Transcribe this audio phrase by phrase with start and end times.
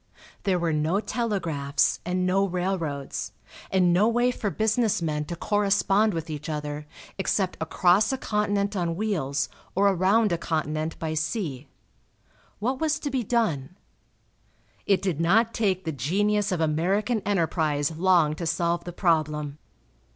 [0.45, 3.33] There were no telegraphs and no railroads,
[3.69, 6.87] and no way for business men to correspond with each other
[7.19, 11.67] except across a continent on wheels or around a continent by sea.
[12.57, 13.77] What was to be done?
[14.87, 19.59] It did not take the genius of American enterprise long to solve the problem.